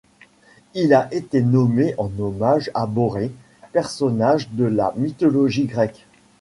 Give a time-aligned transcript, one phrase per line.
[0.73, 3.31] Il a été nommé en hommage à Borée,
[3.71, 6.07] personnage de la mythologie grecque.